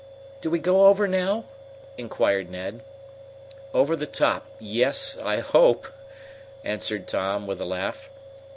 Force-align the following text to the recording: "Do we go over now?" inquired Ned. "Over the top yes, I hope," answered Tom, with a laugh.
"Do 0.41 0.49
we 0.49 0.57
go 0.57 0.87
over 0.87 1.07
now?" 1.07 1.43
inquired 1.95 2.49
Ned. 2.49 2.81
"Over 3.71 3.95
the 3.95 4.07
top 4.07 4.47
yes, 4.59 5.15
I 5.23 5.41
hope," 5.41 5.85
answered 6.63 7.07
Tom, 7.07 7.45
with 7.45 7.61
a 7.61 7.65
laugh. 7.65 8.09